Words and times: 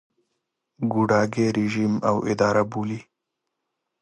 ګوډاګی 0.91 1.45
رژیم 1.57 1.93
او 2.09 2.15
اداره 2.31 2.63
بولي. 2.71 2.99